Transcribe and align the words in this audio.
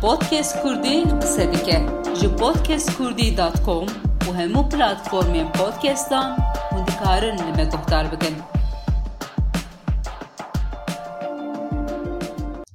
podcast 0.00 0.62
Kurdi 0.62 1.04
qsedike 1.20 1.78
ji 2.20 2.28
podcastkurdî.com 2.36 3.86
û 4.28 4.30
hemû 4.40 4.62
platformên 4.72 5.48
podcastan 5.52 6.28
hûn 6.70 6.86
dikarin 6.86 7.38
li 7.38 7.52
me 7.58 7.66
bikin. 8.12 8.36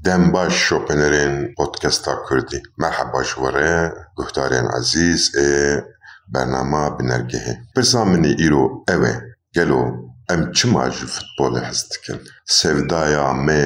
Dem 0.06 0.34
baş 0.34 0.54
şopenerên 0.54 1.54
podcasta 1.58 2.16
Kurdî. 2.28 2.62
Merheba 2.78 3.24
ji 3.24 3.36
were 3.36 3.94
guhdarên 4.18 4.68
ezîz 4.80 5.36
ê 5.36 5.78
e, 5.78 5.84
bernama 6.28 6.88
binergehê. 6.98 7.54
Pirsa 7.76 8.06
minî 8.06 8.48
îro 8.48 8.84
ew 8.90 9.04
e 9.10 9.14
gelo 9.54 9.82
em 10.30 10.52
çima 10.52 10.90
ji 10.90 11.06
futbolê 11.06 11.62
hez? 11.70 11.90
Sevdaya 12.46 13.34
me 13.34 13.62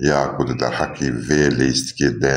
ya 0.00 0.36
ku 0.36 0.48
di 0.48 0.60
derhekî 0.60 1.08
vê 1.28 1.42
lêstikê 1.58 2.22
de 2.22 2.36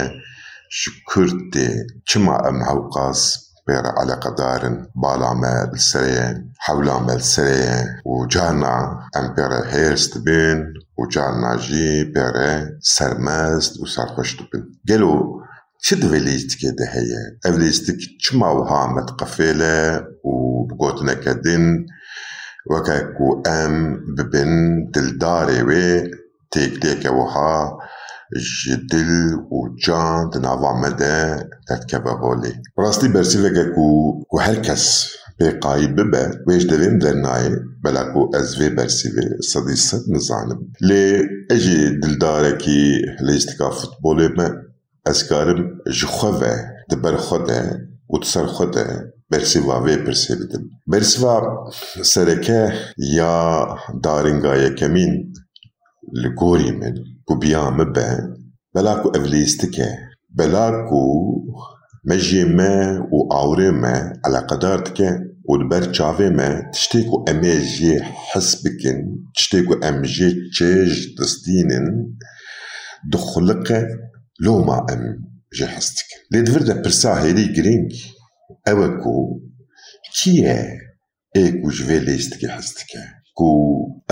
شكرتي 0.75 1.87
كما 2.13 2.49
ام 2.49 2.63
هوقاس 2.63 3.49
بير 3.67 3.85
على 3.85 4.13
قدار 4.13 4.87
بالاما 4.95 5.71
السرية 5.73 6.45
حولاما 6.59 7.13
السرية 7.13 8.01
وجانا 8.05 8.99
ام 9.17 9.33
بير 9.35 9.53
هيرست 9.65 10.17
بين 10.17 10.73
وجانا 10.97 11.55
جي 11.57 12.03
بير 12.03 12.33
سرماست 12.79 13.79
وسرخشت 13.81 14.39
بين 14.53 14.79
قالوا 14.89 15.43
شد 15.79 16.07
فيليستك 16.07 16.65
هذا 16.65 16.89
هي 16.91 17.11
افليستك 17.45 17.97
كما 18.29 18.47
وها 18.47 18.87
متقفلة 18.87 20.05
وبقوتنا 20.23 21.13
كدن 21.13 21.85
وكاكو 22.71 23.41
ام 23.47 24.05
ببن 24.17 24.51
دلداري 24.93 25.61
وي 25.63 26.11
تيك 26.51 26.81
تيك 26.81 27.11
وها 27.11 27.77
ji 28.35 28.75
dil 28.91 29.13
û 29.55 29.57
can 29.83 30.29
di 30.31 30.39
nava 30.39 30.71
me 30.81 30.89
de 31.01 31.15
derdikeve 31.67 32.13
holê. 32.23 32.51
Rastî 32.83 33.07
bersîveke 33.13 33.65
ku 33.75 33.85
ku 34.29 34.37
her 34.45 34.63
kes 34.63 34.85
pê 35.39 35.47
qayî 35.63 35.87
bibe 35.97 36.23
wê 36.47 36.59
ji 36.59 36.67
devê 36.71 36.87
min 36.91 36.99
dernayê 37.05 37.51
bela 37.83 38.03
ku 38.13 38.21
ez 38.39 38.49
vê 38.59 38.67
bersîvê 38.77 39.27
sedî 39.51 39.77
sed 39.87 40.03
nizanim. 40.13 40.59
Lê 40.89 41.05
ez 41.53 41.59
jî 41.65 41.79
dildarekî 42.01 42.83
lêstika 43.27 43.69
futbolê 43.79 44.29
me 44.37 44.47
ez 45.11 45.19
karim 45.29 45.61
ji 45.97 46.07
xwe 46.15 46.31
ve 46.41 46.55
di 46.89 46.95
ber 47.03 47.15
xwe 47.25 47.39
de 47.47 47.61
û 48.13 48.15
di 48.21 48.27
ser 48.33 48.47
xwe 48.55 48.67
de 48.75 48.85
bersîva 49.31 49.77
vê 49.85 49.95
pirsê 50.05 50.33
bidim. 50.39 50.63
Bersîva 50.87 51.35
sereke 52.03 52.73
ya 52.97 53.67
darînga 54.03 54.55
yekemîn 54.55 55.32
li 56.21 56.29
gorî 56.39 56.71
min 56.79 56.95
ku 57.27 57.33
biya 57.41 57.63
me 57.77 57.85
be 57.95 58.07
bela 58.73 58.93
ku 59.01 59.07
ev 59.17 59.23
lîstik 59.33 59.75
e 59.87 59.91
bela 60.37 60.65
ku 60.89 61.01
me 62.07 62.15
jê 62.27 62.43
me 62.57 62.73
û 63.15 63.17
awrê 63.41 63.69
me 63.83 63.95
eleqedar 64.27 64.79
dike 64.87 65.09
û 65.49 65.51
li 65.59 65.65
ber 65.71 65.83
çavê 65.97 66.29
me 66.39 66.49
tiştê 66.73 66.99
ku 67.09 67.15
em 67.31 67.41
ê 67.53 67.55
jê 67.75 67.95
hes 68.29 68.49
bikin 68.63 68.99
tiştê 69.35 69.59
ku 69.67 69.73
em 69.89 69.97
jê 70.15 70.29
çêj 70.55 70.91
distînin 71.17 71.87
di 73.11 73.17
xuliqe 73.27 73.79
loma 74.45 74.79
em 74.93 75.03
jê 75.57 75.67
hes 75.75 75.87
dikin. 75.97 76.19
Lê 76.33 76.39
divir 76.45 76.63
de 76.69 76.75
pirsa 76.83 77.11
hêrî 77.23 77.45
girîng 77.55 77.91
ew 78.71 78.79
e 78.87 78.89
ku 79.01 79.15
kî 80.15 80.31
ye 80.43 80.59
ê 81.41 81.43
ku 81.59 81.67
ji 81.75 81.83
vê 81.89 81.97
lêstikê 82.07 82.47
hez 82.55 82.69
dike 82.77 83.03
ku 83.37 83.49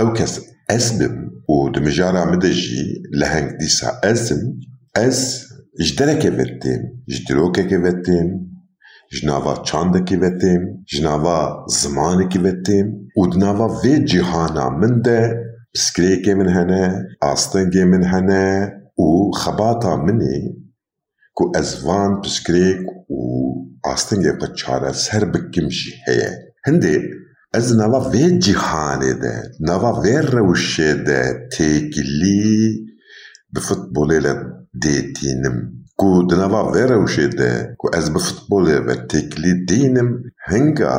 ew 0.02 0.10
kes 0.18 0.34
ازم 0.72 1.32
و 1.50 1.70
دمجارا 1.76 2.26
مدجی 2.32 3.04
لحنگ 3.12 3.58
دیسا 3.58 3.88
ازم 4.04 4.42
از 4.96 5.42
جدره 5.88 6.20
که 6.20 6.32
بیتیم 6.32 6.82
جدره 7.08 7.68
که 7.70 7.78
بیتیم 7.78 8.28
جنوا 9.12 9.54
چانده 9.68 10.04
که 10.04 10.18
بیتیم 10.18 10.62
جنوا 10.92 11.66
زمانه 11.70 12.28
که 12.28 12.40
بیتیم 12.40 12.86
و 13.18 13.28
دنوا 13.28 13.68
وی 13.84 14.06
جیحانا 14.06 14.70
من 14.70 15.02
ده 15.02 15.22
من 16.38 16.50
هنه 16.50 17.06
آستان 17.22 17.86
من 17.86 18.04
هنه 18.04 18.72
او 18.96 19.32
خباتا 19.32 19.96
منی 19.96 20.40
کو 21.36 21.52
ازوان 21.56 22.22
بسکریه 22.22 22.76
او 23.08 23.22
آستان 23.84 24.24
که 24.24 24.48
چاره 24.56 24.92
سر 24.92 25.26
بکیم 25.26 25.70
شیحه 25.70 26.54
هنده 26.66 27.21
ez 27.58 27.68
nava 27.82 28.00
vê 28.14 28.26
cîhanê 28.44 29.14
de 29.24 29.36
nava 29.70 29.92
vê 30.04 30.18
rewşê 30.34 30.92
de 31.08 31.22
têkilî 31.54 32.52
bi 33.54 33.60
futbolê 33.68 34.20
dêtînim 34.84 35.58
ku 36.02 36.12
di 36.30 36.36
nava 36.42 36.62
vê 36.74 36.84
rewşê 36.92 37.28
de 37.40 37.52
ku 37.80 37.86
ez 38.00 38.06
bi 38.14 38.20
futbolê 38.28 38.78
ve 38.88 38.96
têkilî 39.12 39.54
dînim. 39.70 40.10
Hinga 40.52 40.98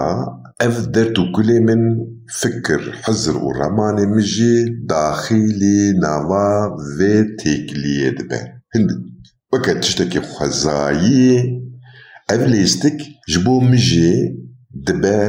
ev 0.66 0.74
derd 0.94 1.16
û 1.22 1.24
gulê 1.34 1.58
min 1.68 1.82
fikir 2.40 2.82
hizir 3.04 3.36
û 3.46 3.48
remanê 3.60 4.06
min 4.12 4.24
jî 4.34 4.56
daxîlî 4.90 5.80
nava 6.04 6.50
vê 6.98 7.14
têkiliyê 7.40 8.10
dibe. 8.18 8.40
Hin 8.74 8.84
weke 9.50 9.74
tiştekî 9.82 10.20
xwezayî 10.30 11.32
ev 12.34 12.42
lêstik 12.52 12.98
ji 13.30 13.38
bo 13.46 13.54
dibe 14.86 15.20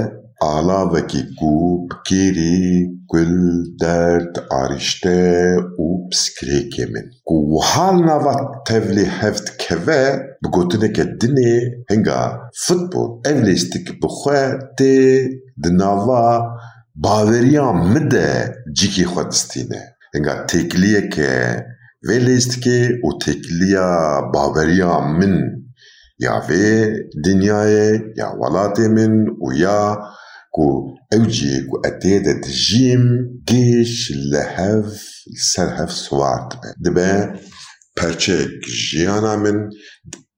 علاوه 0.44 1.00
وکی 1.00 1.24
گوب 1.40 1.92
کیری 2.08 2.90
کل 3.08 3.64
درد 3.80 4.40
آریشته 4.52 5.58
اوبس 5.78 6.30
کری 6.40 6.70
که 6.70 6.86
من 6.86 7.02
کو 7.26 7.62
حال 7.64 7.96
نواد 7.96 8.48
تولی 8.68 9.06
هفت 9.06 9.60
که 9.60 9.76
بگوتنه 10.44 10.90
که 10.92 11.04
دنی 11.04 11.60
هنگا 11.90 12.40
فتبول 12.64 13.10
اولیستی 13.26 13.84
که 13.84 13.94
بخواه 14.04 14.54
دی 14.78 15.30
دنوا 15.64 16.58
باوریان 16.96 17.76
مده 17.76 18.56
جی 18.74 18.88
که 18.88 19.08
هنگا 20.16 20.34
تکلیه 20.34 21.08
که 21.08 21.66
ولیست 22.04 22.62
که 22.62 22.90
او 23.04 23.20
تکلیا 23.20 24.22
باوریا 24.34 25.00
من. 25.00 25.64
یا 26.20 26.44
وی 26.50 26.94
دنیای 27.26 28.00
یا 28.18 28.34
ولات 28.42 28.80
من 28.80 29.26
او 29.40 29.54
یا 29.54 30.04
ku 30.56 30.68
ew 31.16 31.24
cî 31.36 31.54
ku 31.70 31.76
et 31.90 31.96
tê 32.02 32.14
de 32.26 32.34
dijîm 32.46 33.06
gêş 33.50 33.94
li 34.32 34.44
hev 34.58 34.86
ser 35.52 35.70
hev 35.78 35.92
siwar 36.02 36.42
dibe 36.52 36.70
dibe 36.84 37.12
perçek 37.98 38.52
jiyana 38.86 39.36
min 39.44 39.60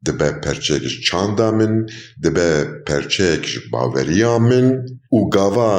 dibe 0.06 0.30
perçek 0.44 0.84
ji 0.92 1.00
çanda 1.08 1.50
min 1.60 1.74
dibe 2.24 2.50
perçek 2.88 3.42
ji 3.52 3.60
baweriya 3.72 4.36
min 4.50 4.68
û 5.18 5.20
gava 5.36 5.74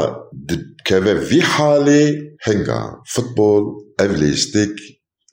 dikeve 0.48 1.14
vî 1.28 1.40
halê 1.54 2.04
hinga 2.46 2.82
futbol 3.12 3.64
ev 4.04 4.12
lêstik 4.22 4.74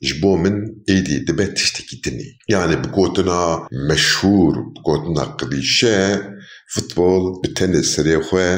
ji 0.06 0.14
bo 0.22 0.32
min 0.44 0.56
êdî 0.96 1.16
dibe 1.26 1.46
tiştekî 1.56 1.96
dinî 2.04 2.28
yani 2.54 2.74
bi 2.82 2.88
gotina 2.96 3.42
meşhûr 3.88 4.54
bi 4.72 4.78
gotina 4.86 5.24
qilîşe 5.38 6.00
futbol 6.72 7.22
bi 7.42 7.48
tenê 7.58 7.82
serê 7.92 8.16
xwe 8.26 8.48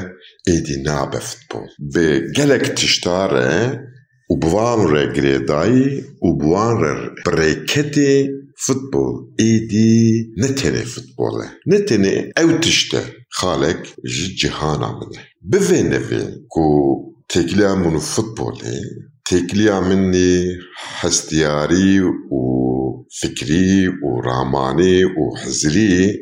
ایدی 0.46 0.82
نابفت 0.82 1.38
بو 1.50 1.60
به 1.92 2.20
گلک 2.36 2.62
تشتاره 2.62 3.80
او 4.28 4.38
بوان 4.38 4.90
را 4.90 5.12
گریدائی 5.12 6.04
بریکتی 7.26 8.28
فوتبول 8.58 9.14
ایدی 9.38 10.26
نتنه 10.36 10.84
فوتبوله 10.84 11.46
نتنه 11.66 12.32
او 12.36 12.52
تشتر 12.52 13.02
خالک 13.30 13.94
جی 14.04 14.34
جهان 14.34 14.82
آمده 14.82 15.18
بوه 15.40 15.82
نوه 15.82 16.20
کو 16.48 16.66
تکلیه 17.28 17.74
منو 17.74 17.98
فوتبوله 17.98 18.80
تکلیه 19.30 19.80
منی 19.80 20.44
حستیاری 21.00 21.98
و 22.00 22.12
فکری 23.20 23.86
و 23.86 24.20
رامانی 24.20 25.04
و 25.04 25.36
حزری 25.44 26.12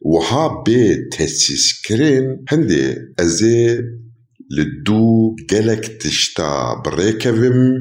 وحابة 0.00 0.96
تسيسكرين 1.12 2.44
هندي 2.48 2.94
أزي 3.20 3.80
لدو 4.50 5.36
جلك 5.50 5.86
تشتا 6.02 6.82
بريكفم 6.84 7.74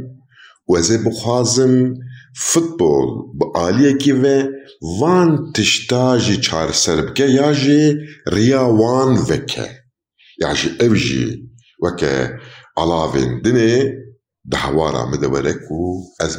وزي 0.67 0.97
بخوازم 0.97 1.93
futbol 2.33 3.39
bi 3.39 3.45
aliye 3.53 3.97
ki 3.97 4.23
ve 4.23 4.49
van 4.81 5.53
tişta 5.53 6.19
jî 6.19 6.41
çareserbike 6.41 7.23
ya 7.23 7.53
jî 7.53 7.97
riya 8.31 8.69
wan 8.69 9.29
veke. 9.29 9.67
Ya 10.41 10.55
jî 10.55 10.69
ev 10.79 10.95
jî 10.95 11.25
weke 11.83 12.39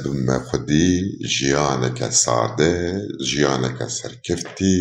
bi 0.05 0.11
me 0.27 0.37
xwedî 0.47 0.89
jiyaneke 1.35 2.09
sade 2.23 2.73
jiyaneke 3.31 3.87
serkeftî 3.99 4.77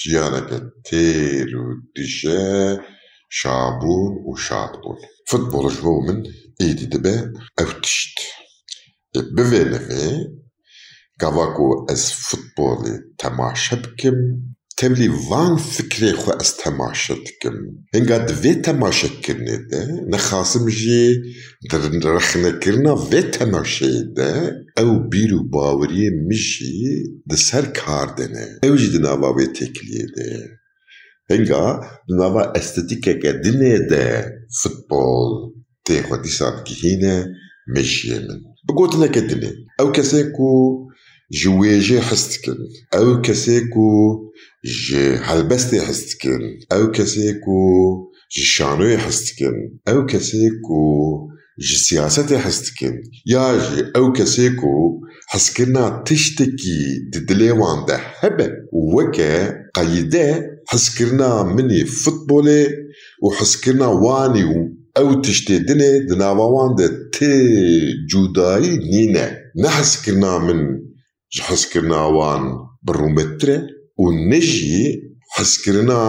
jiyaneke 0.00 0.58
têr 0.86 1.50
û 1.62 1.64
dîşe 1.94 2.46
şabûn 3.38 4.12
û 4.28 4.30
şad 4.46 4.72
bûn 4.82 4.98
futbol 5.28 5.66
ji 5.74 5.80
bo 5.84 5.94
min 6.06 6.18
êdî 6.66 6.86
dibe 6.92 7.16
ew 7.62 7.70
tişt 7.84 8.16
bi 9.34 9.42
vê 9.50 9.62
nevê 9.72 10.06
گاوا 11.22 11.46
از 11.92 12.02
فوتبال 12.26 12.82
تماشا 13.20 13.76
بکم 13.82 14.18
تبلی 14.82 15.08
وان 15.08 15.56
فکری 15.56 16.12
خو 16.12 16.30
از 16.40 16.56
تماشا 16.56 17.14
دکم 17.14 17.56
هنگا 17.94 18.18
دوی 18.18 18.54
تماشا 18.54 19.08
کرنه 19.08 19.56
ده 19.70 19.86
نخاسم 20.08 20.70
جی 20.70 21.22
در 21.70 21.78
رخنه 22.04 22.52
کرنا 22.62 22.94
وی 22.96 23.22
تماشا 23.22 23.86
ده 24.16 24.32
أو 24.78 25.08
بیرو 25.08 25.48
باوری 25.48 26.10
مجی 26.28 27.02
ده 27.28 27.36
سر 27.36 27.64
کار 27.66 28.06
دنه 28.18 28.46
أو 28.64 28.76
جی 28.76 28.88
دناوا 28.98 29.32
وی 29.36 29.46
تکلیه 29.46 30.06
ده 30.16 30.50
هنگا 31.30 31.64
دناوا 32.08 32.42
استتیکه 32.42 33.14
که 33.18 33.32
دنه 33.32 33.78
ده 33.78 34.32
فوتبال 34.62 35.32
تی 35.84 36.02
خو 36.02 36.16
دیسات 36.16 36.64
گهینه 36.68 37.34
مجیه 37.66 38.18
من 38.18 38.40
بگوت 38.68 38.94
لك 38.96 39.18
دنه 39.18 39.52
أو 39.80 39.92
کسی 39.92 40.22
کو 40.36 40.48
جويجي 41.32 42.00
حستكن. 42.00 42.56
أو 42.94 43.20
كسيكو 43.20 44.18
جي 44.64 45.08
هلبستي 45.14 45.80
حستكن. 45.80 46.40
أو 46.72 46.90
كسيكو 46.90 47.58
جي 48.36 48.42
شانوي 48.42 48.98
حستكن. 48.98 49.52
أو 49.88 50.06
كسيكو 50.06 51.28
جي 51.60 51.76
سياستي 51.76 52.38
حستكن. 52.38 53.02
يا 53.26 53.58
جي 53.58 53.84
أو 53.96 54.12
كسيكو 54.12 55.00
حسكرنا 55.26 56.02
تشتكي 56.06 56.98
ددليوان 57.12 57.84
ده 57.88 57.96
هبه. 57.96 58.50
وكا 58.72 59.54
قيده 59.74 60.46
حسكرنا 60.66 61.42
مني 61.42 61.84
فوتبولي 61.84 62.68
وحسكرنا 63.22 63.86
واني 63.86 64.74
أو 64.96 65.20
تشتي 65.20 65.58
دني 65.58 65.98
دناوان 65.98 66.74
ده 66.74 67.10
تي 67.12 67.52
جوداي 68.10 68.76
نينه. 68.76 69.38
نحسكرنا 69.64 70.38
من 70.38 70.82
حسکرنا 71.40 72.12
وان 72.12 72.58
برومتره 72.82 73.66
و 73.98 74.10
نجی 74.10 75.02
حسکرنا 75.36 76.02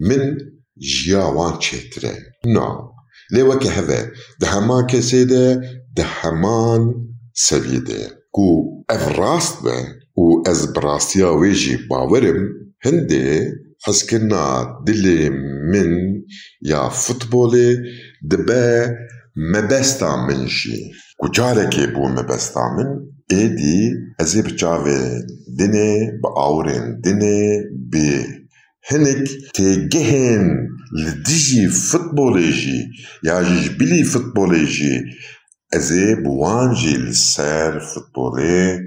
من 0.00 0.38
جیا 0.78 1.32
وان 1.36 1.58
چتره 1.58 2.14
نه 2.46 2.68
لیوه 3.30 3.58
که 3.58 3.70
هوه 3.70 4.10
ده 4.40 4.46
هما 4.46 4.82
کسی 4.82 5.24
ده 5.24 5.60
ده 5.96 6.02
همان 6.02 6.94
سویده 7.34 8.10
کو 8.30 8.64
اف 8.88 9.18
راست 9.18 9.62
به 9.62 9.76
و 10.16 10.48
از 10.48 10.72
براستیا 10.72 11.36
ویجی 11.36 11.76
باورم 11.90 12.48
هنده 12.80 13.52
حسکرنا 13.86 14.78
دل 14.86 15.28
من 15.72 16.22
یا 16.62 16.88
فوتبال 16.88 17.76
دبه 18.30 18.96
مبستا 19.36 20.26
منشی 20.26 20.92
ku 21.20 21.26
carekê 21.36 21.84
bû 21.94 22.02
mebesta 22.16 22.64
min 22.76 22.88
ایدی 23.30 23.92
از 24.18 24.36
بچاوه 24.36 25.20
دنه 25.58 26.12
با 26.22 26.34
آورین 26.36 27.00
دنه 27.00 27.62
به 27.90 28.26
هنک 28.82 29.30
تگهن 29.54 30.68
لدیجی 30.92 31.68
فوتبولی 31.68 32.52
جی 32.52 32.84
یا 33.22 33.44
جیج 33.44 33.68
بلی 33.78 34.04
فوتبولی 34.04 34.66
جی 34.66 35.00
از 35.72 35.92
بوانجی 36.24 36.96
لسر 36.96 37.78
فوتبولی 37.78 38.78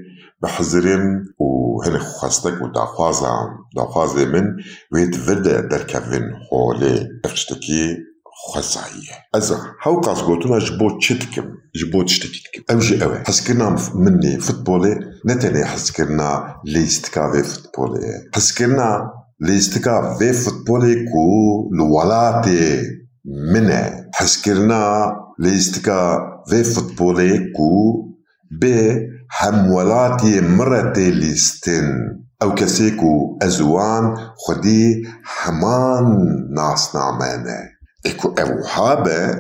بحضرم 0.42 1.26
و 1.40 1.84
هنك 1.86 2.02
خواستك 2.02 2.62
و 2.62 2.68
داخوازم 2.68 3.48
داخوازي 3.76 4.26
من 4.26 4.56
ويت 4.92 5.16
فرده 5.16 5.62
دركفن 5.62 6.32
هولي 6.52 7.08
افشتكي 7.26 7.98
خزعية 8.48 9.16
أزا 9.36 9.58
هاو 9.84 10.02
قاسقوتونا 10.02 10.60
جبوت 10.60 11.02
شتكم 11.02 11.46
جبوت 11.76 12.08
شتكم 12.10 12.64
أو 12.72 12.80
جي 12.80 13.04
أوي. 13.04 13.20
حسكرنا 13.28 13.76
مني 13.96 14.40
فوتبولي 14.40 15.00
نتاني 15.26 15.66
حسكرنا 15.66 16.56
ليستكافي 16.66 17.44
فوتبولي. 17.44 18.02
حسكرنا 18.36 19.12
ليستكافي 19.42 20.34
فوتبولي 20.34 20.96
كو 20.96 21.70
لولاتي 21.78 22.82
منه 23.54 24.06
حسكرنا 24.14 25.14
ليستكافي 25.40 26.64
فوتبولي 26.64 27.38
كو 27.38 28.04
ب 28.62 28.66
حمولاتي 29.30 30.42
مرتي 30.42 31.12
ليستن 31.12 31.94
أو 32.42 32.56
كسيكو 32.56 33.38
أزوان 33.42 34.16
خدي 34.48 35.04
حمان 35.24 36.06
ناس 36.56 36.96
نعمانه 36.96 37.77
اكو 38.06 38.28
او 38.40 38.64
حابه 38.66 39.36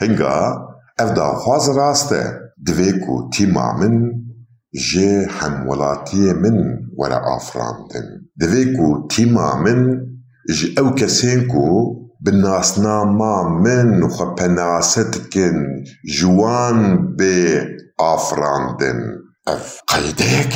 هنگا 0.00 0.68
اف 0.98 1.12
دا 1.12 1.34
خواز 1.34 1.68
راسته 1.70 2.22
دویکو 2.66 3.30
تیما 3.30 3.72
من 3.72 4.12
جي 4.74 5.26
حمولاتي 5.26 6.32
من 6.32 6.56
ورا 6.98 7.36
افراندن 7.36 8.06
دویکو 8.40 9.06
تیما 9.10 9.54
من 9.54 10.00
جي 10.50 10.74
او 10.78 10.94
كسينكو 10.94 11.94
بالناسنا 12.20 13.04
ما 13.04 13.48
من 13.48 14.08
خو 14.08 14.34
پناستكن 14.34 15.66
جوان 16.20 17.06
بي 17.16 17.58
افراندن 18.00 19.00
اف 19.48 19.80
قيديك 19.86 20.54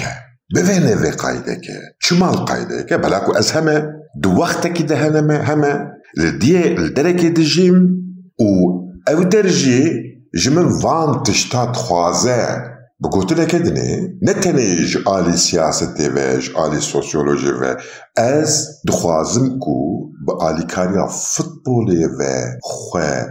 بفين 0.55 0.97
في 0.97 1.11
قيدك 1.11 1.67
شمال 1.99 2.45
قيدك 2.45 2.93
بلاكو 2.93 3.33
از 3.33 3.53
همه 3.53 3.93
دو 4.23 4.37
وقتك 4.37 4.83
ده 4.83 5.09
همه 5.09 5.39
لديه 5.39 5.92
لدرجه 6.19 7.29
الجيم 7.29 8.03
و 8.41 8.83
أو 9.09 9.23
درجي 9.23 10.13
جمن 10.35 10.69
فان 10.69 11.23
تشتا 11.23 11.73
تخوازا 11.73 12.73
بگوتنه 13.05 13.45
کدنه 13.45 14.09
نه 14.23 14.33
تنه 14.33 14.87
سياسة 14.87 15.37
سیاست 15.37 16.01
و 16.01 16.59
آلی 16.59 16.81
سوسیولوژی 16.81 17.51
و 17.51 17.77
از 18.17 18.69
دخوازم 18.89 19.59
كو 19.59 20.09
بآلي 20.27 20.67
آلی 20.77 21.09
فتبولي 21.09 22.05
و 22.05 22.23
خواه 22.63 23.27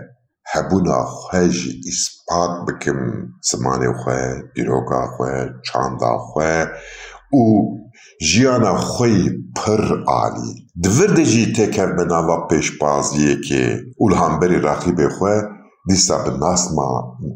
هبونا 0.54 1.06
خواجي 1.06 1.82
اثبات 1.88 2.68
بكم 2.68 3.28
سماني 3.42 3.94
خواه 4.04 4.42
دیروگا 4.56 5.08
خواه 5.18 5.50
چاندا 5.64 6.18
خواه 6.18 6.66
و 7.34 7.38
ژیانە 8.30 8.74
خۆی 8.92 9.20
پڕ 9.58 9.84
عالی 10.12 10.54
دڤردە 10.84 11.24
ژی 11.32 11.46
تێکەر 11.56 11.90
بە 11.98 12.04
ناوە 12.12 12.38
پێشبازیەکێ 12.50 13.66
ئولهامبەری 14.02 14.64
ڕاقی 14.66 14.94
بێخۆە 15.00 15.38
دیسا 15.88 16.18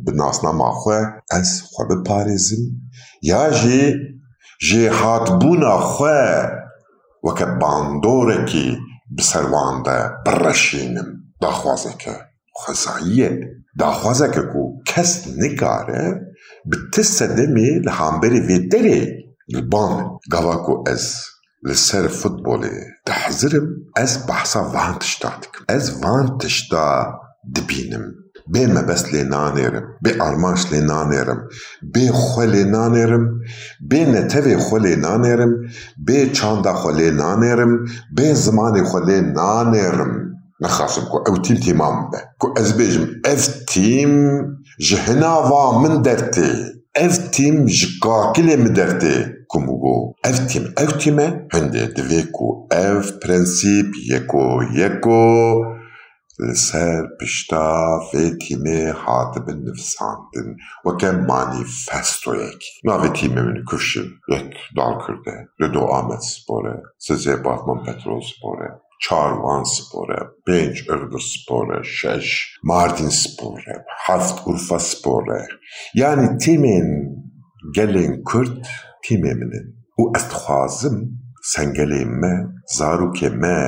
بناسناما 0.06 0.72
خوێ 0.80 1.02
ئەس 1.32 1.52
خۆ 1.72 1.84
بپارێزم 1.90 2.64
یا 3.30 3.44
ژێ 3.60 3.84
ژێ 4.68 4.86
هاتبوونا 5.00 5.76
خوێ 5.92 6.26
وەکە 7.26 7.48
باندۆرێکی 7.62 8.70
بسەرواندا 9.16 10.00
بڕەشینم 10.26 11.10
داخوازێکە 11.44 12.16
خەزاییە 12.62 13.32
داخوازەکە 13.82 14.44
و 14.60 14.64
کەس 14.90 15.12
نکارە 15.42 16.06
bi 16.70 16.78
ti 16.92 17.04
sedemê 17.16 17.70
li 17.86 17.92
hemberî 18.00 18.42
vê 18.48 18.58
derê. 18.72 19.02
البان 19.54 20.20
قواكو 20.32 20.84
از 20.88 21.16
لسر 21.64 22.08
فوتبولي 22.08 22.72
تحزرم 23.06 23.68
از 23.98 24.28
بحثا 24.28 24.60
وان 24.60 25.00
تشتاتكم 25.00 25.66
از 25.70 26.04
وان 26.04 26.38
تشتا 26.38 27.20
دبينم 27.56 28.26
بێ 28.54 28.64
مەبەست 28.76 29.08
لێ 29.14 29.24
نانێرم 29.34 29.86
بێ 30.04 30.12
ئارماش 30.22 30.62
لێ 30.72 30.82
نانێرم 30.92 31.40
بێ 31.94 32.06
خۆ 32.24 32.46
لێ 32.54 32.64
نانێرم 32.76 33.26
بێ 33.90 34.02
نەتەوێ 34.14 34.56
خۆ 34.66 34.78
چاندا 36.38 36.74
خۆ 36.82 36.92
لێ 36.98 37.10
نانێرم 37.22 37.74
بێ 38.18 38.28
زمانی 38.46 38.84
خۆ 38.90 39.00
لێ 39.08 39.18
نانێرم 39.40 40.14
نەخاسم 40.64 41.06
کو 41.12 41.18
ئەو 41.26 41.36
تیم 41.46 41.58
تیمام 41.66 41.96
بە 42.12 42.20
کو 42.40 42.48
ئەس 42.58 42.70
بێژم 42.78 43.06
ئەف 43.26 43.44
تیم 43.72 44.14
ji 47.76 47.88
kakilê 48.04 48.56
min 48.64 48.74
dertê 48.78 49.18
komu 49.50 49.80
go 49.80 50.14
evtim 50.30 50.66
evtime 50.78 51.48
hende 51.54 51.82
dve 51.96 52.32
ku 52.32 52.68
ev 52.72 53.02
prensip 53.22 53.90
yeko 54.12 54.62
yeko 54.80 55.22
لسر 56.40 57.08
پشتا 57.22 58.00
و 58.14 58.30
تیمه 58.42 58.92
هات 58.92 59.38
بن 59.38 59.70
نفساندن 59.70 60.56
و 60.86 60.92
که 60.98 61.12
مانیفستو 61.12 62.36
یک 62.36 62.64
ناوی 62.84 63.10
تیمه 63.10 63.42
من 63.42 63.64
کشن 63.72 64.08
یک 64.30 64.54
دال 64.78 64.98
کرده 65.08 65.48
ردو 65.60 65.80
آمد 65.80 66.20
سپوره 66.20 66.84
سزه 66.98 67.36
باتمان 67.36 67.84
پترول 67.84 68.22
سپوره 68.22 68.82
Çarvan 69.00 69.64
Spor'a, 69.64 70.32
Benç 70.48 70.82
Irgır 70.82 71.20
Spor'a, 71.20 71.84
Şeş, 71.84 72.58
Mardin 72.64 73.10
Spor'a, 73.10 73.86
Haft 73.88 74.48
Urfa 74.48 74.80
Spor'a. 74.80 75.46
Yani 75.94 76.38
timin 76.38 77.16
gelin 77.76 78.24
Kürt 78.24 78.68
timeminin. 79.08 79.66
U 80.02 80.04
ez 80.18 80.24
dixwazim 80.32 80.98
sengelê 81.52 82.04
me 82.22 82.34
zarokê 82.78 83.30
me 83.42 83.60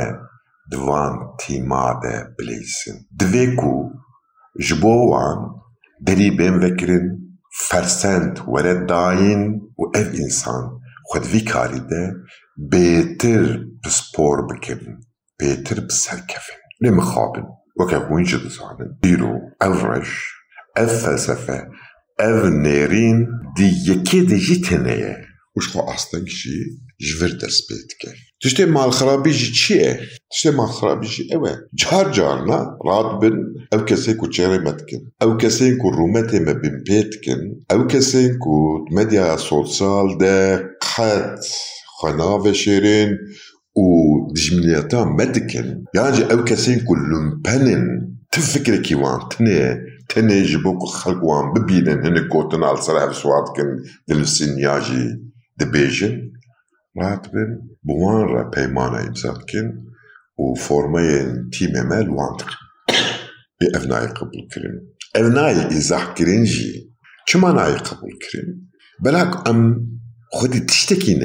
di 0.71 0.77
van 0.87 1.13
tîma 1.39 1.87
de 2.01 2.15
bilêsin. 2.37 2.95
Divê 3.19 3.55
ku 3.55 3.73
ji 4.65 4.75
bo 4.81 4.95
wan 5.11 5.39
derî 6.05 6.29
bêm 6.39 6.55
vekirin, 6.61 7.07
fersend 7.69 8.33
were 8.53 8.75
dayîn 8.89 9.43
û 9.81 9.83
ev 9.99 10.07
însan 10.23 10.63
xwe 11.09 11.19
di 11.23 11.27
vî 11.33 11.41
karî 11.51 11.81
de 11.91 12.03
bêtir 12.71 13.43
pispor 13.83 14.37
bikin, 14.49 14.81
bêtir 15.39 15.79
bi 15.87 15.93
ser 16.03 16.19
kevin. 16.31 16.59
Lê 16.83 16.89
mixabin, 16.99 17.47
weke 17.79 17.97
hûn 18.07 18.23
jî 18.29 18.37
dizanin. 18.43 18.89
Îro 19.11 19.33
ev 19.67 19.77
reş, 19.89 20.11
ev 20.75 20.87
felsefe, 21.03 21.59
ev 22.29 22.39
nêrîn 22.65 23.19
di 23.55 23.67
yekê 23.87 24.29
de 24.29 24.37
jî 24.45 24.57
têne. 24.65 25.26
وش 25.57 25.67
خو 25.67 25.79
أصلاً 25.79 26.25
شي 26.25 26.49
جفر 27.01 27.27
درس 27.27 27.67
بيتك 27.69 28.15
تشتي 28.41 28.65
مع 28.65 28.85
الخرابيج 28.85 29.51
تشي 29.51 29.79
تشتي 30.31 30.51
مع 30.51 30.63
الخرابيج 30.63 31.33
اوا 31.33 31.49
جار 31.73 32.11
جارنا 32.11 32.77
راتبن 32.85 33.37
أو 33.73 33.85
كسين 33.85 34.13
كو 34.13 34.25
تشيري 34.25 34.57
متكن 34.59 35.09
أو 35.21 35.37
كسين 35.37 35.77
كو 35.77 35.89
روماتي 35.89 36.39
ما 36.39 36.51
بين 36.51 36.83
بيتكن. 36.87 37.59
أو 37.71 37.87
كسين 37.87 38.37
كو 38.37 38.85
ميديا 38.91 39.37
سوسيال 39.37 40.17
ده 40.17 40.57
قات 40.97 41.47
خناف 42.01 42.47
شيرين 42.51 43.17
و 43.75 43.83
دجملياتا 44.33 45.03
متكن 45.03 45.83
يعني 45.95 46.31
أو 46.31 46.43
كسين 46.43 46.79
كو 46.79 46.95
لمبنن 46.95 48.13
تفكر 48.31 48.77
كيوان 48.77 49.19
تني. 49.29 49.87
تني 50.09 50.43
جبوك 50.43 50.83
خلقوان 50.87 51.53
ببينن. 51.53 52.05
هنه 52.05 52.27
كوتن 52.27 52.63
على 52.63 52.81
صلاح 52.81 53.05
بسواتكن. 53.05 53.83
دلسين 54.07 54.59
ياجي. 54.59 55.26
Tenê 55.59 55.89
ji 55.89 56.09
bo 56.97 57.03
ku 57.03 57.19
xelk 57.19 57.23
wan 57.23 57.23
bibînin 57.23 57.23
hinek 57.23 57.23
gotin 57.23 57.23
al 57.23 57.23
ser 57.23 57.23
ev 57.23 57.23
swar 57.23 57.23
dikin 57.23 57.23
dinivîsin 57.23 57.23
ya 57.23 57.23
jî 57.23 57.29
dibêjin 57.29 57.35
ratibin 57.35 57.51
bi 57.85 57.93
wan 58.01 58.21
re 58.33 58.43
peymana 58.53 58.99
îmza 59.07 59.31
dikin 59.39 59.67
û 60.37 60.59
formeyên 60.65 61.29
tîmê 61.53 61.83
me 61.89 61.99
li 62.05 62.11
wan 62.17 62.33
dikin 62.39 62.61
bê 63.59 63.65
ev 63.77 63.83
nayê 63.91 64.09
qebûlkirin 64.17 64.75
ev 65.19 65.27
nayê 65.37 65.63
îzahkirin 65.77 66.43
jî 66.53 66.71
çima 67.27 67.49
nayê 67.49 67.79
qebûlkirin 67.87 68.49
belak 69.03 69.31
em 69.49 69.59
xwedî 70.37 70.61
tiştekî 70.67 71.15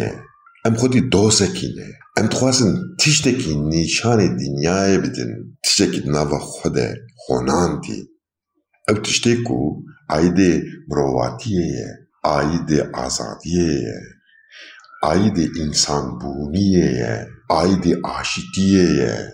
aydi 15.03 15.51
insan 15.59 16.21
buniyeye, 16.21 17.29
aydi 17.49 18.01
aşitiyeye, 18.05 19.31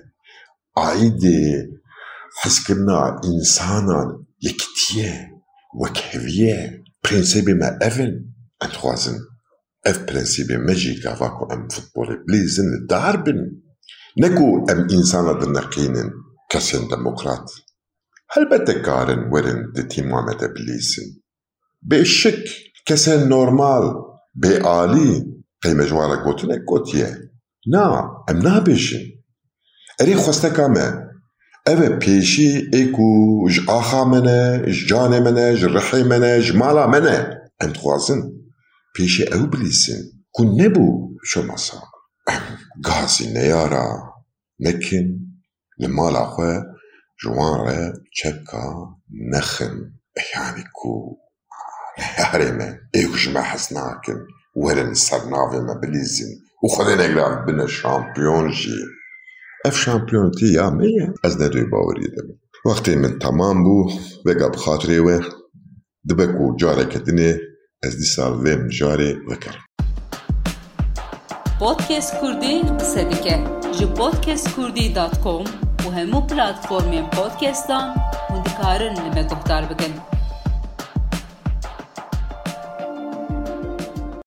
aydi 0.74 1.68
haskına 2.42 3.20
insana 3.24 4.18
yektiye 4.40 5.30
ve 5.74 5.92
keviye 5.94 6.82
prensibime 7.02 7.78
evin 7.80 8.34
enthuazin 8.64 9.16
ev 9.84 10.06
prensibi 10.06 10.58
mejiga 10.58 11.20
vaku 11.20 11.48
em 11.54 11.68
futbole 11.68 12.16
blizin 12.28 12.88
darbin 12.88 13.64
neku 14.16 14.66
em 14.70 14.86
insana 14.90 15.40
dinakinin 15.40 16.12
kesin 16.50 16.90
demokrat 16.90 17.50
Elbette 18.36 18.82
karın 18.82 19.32
verin 19.32 19.74
de 19.74 19.88
timam 19.88 20.30
edebilirsin. 20.30 21.22
Beşik, 21.82 22.72
kesen 22.86 23.30
normal, 23.30 23.94
be 24.34 24.62
ali, 24.62 25.24
قیمه 25.62 25.84
جوان 25.86 26.10
را 26.10 26.24
گوتنه 26.24 26.58
گوتیه 26.58 27.16
ام 28.28 28.38
نا 28.44 28.60
بیشن 28.60 29.04
اری 30.00 30.14
خوسته 30.14 30.50
کامه 30.50 30.86
اوه 31.66 31.88
پیشی 31.88 32.68
ایکو 32.72 33.10
ج 33.50 33.56
آخا 33.68 34.04
منه 34.04 34.62
ج 34.72 34.86
جان 34.88 35.12
مالا 36.60 36.86
منه 36.86 37.40
ام 37.60 37.72
تخوازن 37.72 38.20
پیشی 38.94 39.24
او 39.34 39.46
بلیسن 39.46 40.00
کو 40.34 40.44
نبو 40.44 40.86
شو 41.24 41.42
ماسا 41.42 41.82
ام 42.26 42.42
گازی 42.84 43.26
نیارا 43.34 43.88
نکن 44.60 45.06
لمالا 45.78 46.24
خواه 46.24 46.64
جوان 47.22 47.66
را 47.66 47.92
چکا 48.16 48.64
نخن 49.32 49.74
یعنی 50.34 50.64
کو 50.72 51.16
هرمه 51.98 52.80
ایکو 52.94 53.16
جمع 53.16 53.40
حسناکن 53.40 54.20
ورن 54.64 54.94
سرناو 54.94 55.52
مبلیزین 55.70 56.28
و 56.64 56.68
خود 56.68 56.86
نگران 56.86 57.46
بین 57.46 57.66
شامپیون 57.66 58.52
جی. 58.52 58.78
اف 59.64 59.76
شامپیون 59.76 60.30
تی 60.30 60.46
یا 60.46 60.70
میه 60.70 61.14
از 61.24 61.42
ندوی 61.42 61.64
باوری 61.64 62.08
دم. 62.08 62.28
وقتی 62.64 62.96
من 62.96 63.18
تمام 63.18 63.64
بو 63.64 63.90
و 64.26 64.34
گب 64.34 64.56
خاطره 64.56 65.00
و 65.00 65.20
دبکو 66.10 66.56
جاره 66.56 66.84
کدنه 66.84 67.40
از 67.82 67.96
دی 67.98 68.04
سال 68.04 68.40
ویم 68.40 68.68
جاره 68.68 69.16
وکر. 69.28 69.56
پودکست 71.58 72.12
کردی 72.22 72.62
قصه 72.62 73.08
جی 73.78 73.86
پودکست 73.86 74.56
کردی 74.56 74.92
دات 74.92 75.20
کوم 75.20 75.44
و 75.86 75.90
همو 75.90 76.20
پلاتفورمی 76.20 77.02
پودکستان 77.02 77.94
و 78.30 78.42
دکارن 78.46 78.92
نمه 78.92 79.22
گفتار 79.22 79.62
بکنم 79.62 80.17